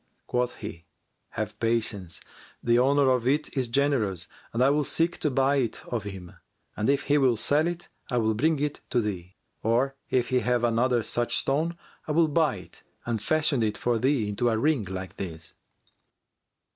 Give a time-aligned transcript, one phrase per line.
[0.25, 0.85] Quoth he,
[1.37, 2.21] "Have patience!
[2.63, 6.33] The owner of it is generous, and I will seek to buy it of him,
[6.75, 9.35] and if he will sell it, I will bring it to thee.
[9.61, 11.77] Or if he have another such stone,
[12.07, 15.53] I will buy it and fashion it for thee into a ring like this."